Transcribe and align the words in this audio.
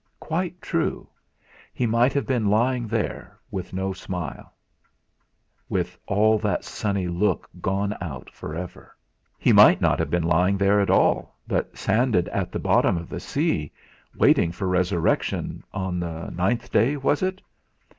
Quite 0.19 0.59
true! 0.63 1.07
He 1.71 1.85
might 1.85 2.11
have 2.13 2.25
been 2.25 2.49
lying 2.49 2.87
there 2.87 3.37
with 3.51 3.71
no 3.71 3.93
smile, 3.93 4.51
with 5.69 5.95
all 6.07 6.39
that 6.39 6.63
sunny 6.63 7.07
look 7.07 7.47
gone 7.61 7.95
out 8.01 8.27
for 8.31 8.55
ever! 8.55 8.97
He 9.37 9.53
might 9.53 9.79
not 9.79 9.99
have 9.99 10.09
been 10.09 10.23
lying 10.23 10.57
there 10.57 10.79
at 10.81 10.89
all, 10.89 11.37
but 11.47 11.77
"sanded" 11.77 12.27
at 12.29 12.51
the 12.51 12.57
bottom 12.57 12.97
of 12.97 13.09
the 13.09 13.19
sea, 13.19 13.71
waiting 14.15 14.51
for 14.51 14.67
resurrection 14.67 15.63
on 15.71 15.99
the 15.99 16.31
ninth 16.31 16.71
day, 16.71 16.97
was 16.97 17.21
it? 17.21 17.39